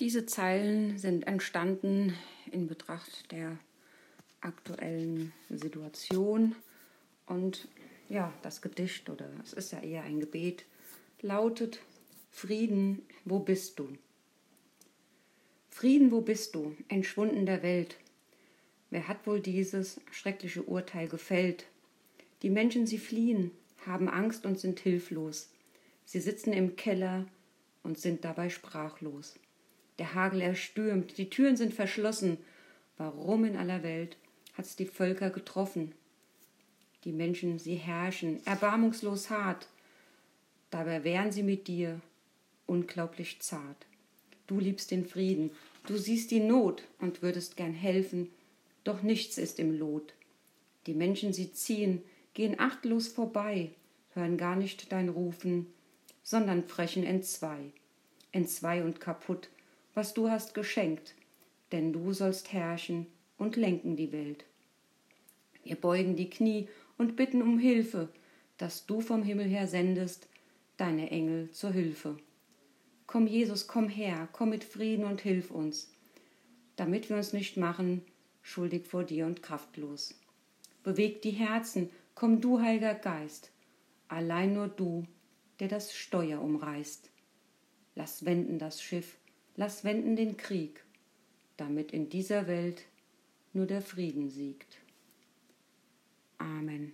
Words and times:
Diese 0.00 0.26
Zeilen 0.26 0.98
sind 0.98 1.26
entstanden 1.26 2.14
in 2.50 2.66
Betracht 2.66 3.30
der 3.30 3.58
aktuellen 4.40 5.32
Situation 5.48 6.56
und 7.26 7.68
ja, 8.08 8.32
das 8.42 8.60
Gedicht 8.60 9.08
oder 9.08 9.30
es 9.42 9.52
ist 9.52 9.72
ja 9.72 9.80
eher 9.80 10.02
ein 10.02 10.20
Gebet 10.20 10.64
lautet 11.22 11.80
Frieden, 12.30 13.02
wo 13.24 13.38
bist 13.38 13.78
du? 13.78 13.88
Frieden, 15.70 16.10
wo 16.10 16.20
bist 16.20 16.54
du, 16.54 16.76
entschwunden 16.88 17.46
der 17.46 17.62
Welt? 17.62 17.96
Wer 18.90 19.08
hat 19.08 19.26
wohl 19.26 19.40
dieses 19.40 20.00
schreckliche 20.10 20.62
Urteil 20.62 21.08
gefällt? 21.08 21.66
Die 22.42 22.50
Menschen, 22.50 22.86
sie 22.86 22.98
fliehen, 22.98 23.52
haben 23.86 24.08
Angst 24.08 24.44
und 24.44 24.58
sind 24.58 24.80
hilflos. 24.80 25.50
Sie 26.04 26.20
sitzen 26.20 26.52
im 26.52 26.76
Keller 26.76 27.26
und 27.82 27.98
sind 27.98 28.24
dabei 28.24 28.50
sprachlos. 28.50 29.38
Der 30.02 30.14
Hagel 30.14 30.40
erstürmt, 30.40 31.16
die 31.16 31.30
Türen 31.30 31.56
sind 31.56 31.74
verschlossen. 31.74 32.38
Warum 32.96 33.44
in 33.44 33.56
aller 33.56 33.84
Welt 33.84 34.16
hat's 34.54 34.74
die 34.74 34.84
Völker 34.84 35.30
getroffen? 35.30 35.92
Die 37.04 37.12
Menschen, 37.12 37.60
sie 37.60 37.76
herrschen, 37.76 38.44
erbarmungslos 38.44 39.30
hart. 39.30 39.68
Dabei 40.70 41.04
wären 41.04 41.30
sie 41.30 41.44
mit 41.44 41.68
dir 41.68 42.00
unglaublich 42.66 43.38
zart. 43.42 43.86
Du 44.48 44.58
liebst 44.58 44.90
den 44.90 45.06
Frieden, 45.06 45.52
du 45.86 45.96
siehst 45.96 46.32
die 46.32 46.40
Not 46.40 46.82
und 46.98 47.22
würdest 47.22 47.56
gern 47.56 47.72
helfen, 47.72 48.28
doch 48.82 49.02
nichts 49.04 49.38
ist 49.38 49.60
im 49.60 49.78
Lot. 49.78 50.14
Die 50.86 50.94
Menschen, 50.94 51.32
sie 51.32 51.52
ziehen, 51.52 52.02
gehen 52.34 52.58
achtlos 52.58 53.06
vorbei, 53.06 53.70
hören 54.14 54.36
gar 54.36 54.56
nicht 54.56 54.90
dein 54.90 55.10
Rufen, 55.10 55.72
sondern 56.24 56.66
brechen 56.66 57.04
entzwei, 57.04 57.70
entzwei 58.32 58.82
und 58.82 58.98
kaputt, 58.98 59.48
was 59.94 60.14
du 60.14 60.30
hast 60.30 60.54
geschenkt, 60.54 61.14
denn 61.72 61.92
du 61.92 62.12
sollst 62.12 62.52
herrschen 62.52 63.06
und 63.38 63.56
lenken 63.56 63.96
die 63.96 64.12
Welt. 64.12 64.44
Wir 65.64 65.76
beugen 65.76 66.16
die 66.16 66.30
Knie 66.30 66.68
und 66.98 67.16
bitten 67.16 67.42
um 67.42 67.58
Hilfe, 67.58 68.08
dass 68.58 68.86
du 68.86 69.00
vom 69.00 69.22
Himmel 69.22 69.46
her 69.46 69.66
sendest 69.66 70.28
deine 70.76 71.10
Engel 71.10 71.50
zur 71.50 71.72
Hilfe. 71.72 72.16
Komm, 73.06 73.26
Jesus, 73.26 73.66
komm 73.66 73.88
her, 73.88 74.28
komm 74.32 74.50
mit 74.50 74.64
Frieden 74.64 75.04
und 75.04 75.20
hilf 75.20 75.50
uns, 75.50 75.92
damit 76.76 77.08
wir 77.08 77.16
uns 77.16 77.32
nicht 77.32 77.56
machen, 77.56 78.02
schuldig 78.40 78.86
vor 78.86 79.04
dir 79.04 79.26
und 79.26 79.42
kraftlos. 79.42 80.14
Beweg 80.82 81.22
die 81.22 81.30
Herzen, 81.30 81.90
komm 82.14 82.40
du, 82.40 82.60
Heiliger 82.60 82.94
Geist, 82.94 83.50
allein 84.08 84.54
nur 84.54 84.68
du, 84.68 85.04
der 85.60 85.68
das 85.68 85.94
Steuer 85.94 86.40
umreißt. 86.40 87.10
Lass 87.94 88.24
wenden 88.24 88.58
das 88.58 88.82
Schiff, 88.82 89.18
lass 89.56 89.84
wenden 89.84 90.16
den 90.16 90.36
Krieg, 90.36 90.84
damit 91.56 91.92
in 91.92 92.08
dieser 92.08 92.46
Welt 92.46 92.84
nur 93.52 93.66
der 93.66 93.82
Frieden 93.82 94.30
siegt. 94.30 94.78
Amen. 96.38 96.92